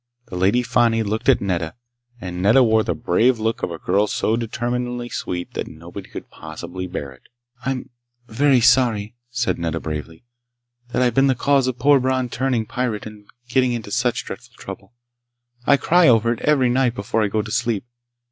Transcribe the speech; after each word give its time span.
The 0.29 0.35
Lady 0.35 0.63
Fani 0.63 1.03
looked 1.03 1.29
at 1.29 1.41
Nedda. 1.41 1.75
And 2.19 2.41
Nedda 2.41 2.63
wore 2.63 2.83
the 2.83 2.95
brave 2.95 3.37
look 3.37 3.61
of 3.61 3.69
a 3.69 3.77
girl 3.77 4.07
so 4.07 4.35
determinedly 4.35 5.09
sweet 5.09 5.53
that 5.53 5.67
nobody 5.67 6.09
could 6.09 6.31
possibly 6.31 6.87
bear 6.87 7.11
it. 7.11 7.21
"I'm... 7.67 7.91
very 8.27 8.61
sorry," 8.61 9.13
said 9.29 9.59
Nedda 9.59 9.79
bravely, 9.79 10.23
"that 10.89 11.03
I've 11.03 11.13
been 11.13 11.27
the 11.27 11.35
cause 11.35 11.67
of 11.67 11.77
poor 11.77 11.99
Bron 11.99 12.29
turning 12.29 12.65
pirate 12.65 13.05
and 13.05 13.27
getting 13.47 13.73
into 13.73 13.91
such 13.91 14.25
dreadful 14.25 14.55
trouble. 14.57 14.93
I 15.67 15.77
cry 15.77 16.07
over 16.07 16.33
it 16.33 16.41
every 16.41 16.69
night 16.71 16.95
before 16.95 17.21
I 17.21 17.27
go 17.27 17.43
to 17.43 17.51
sleep. 17.51 17.85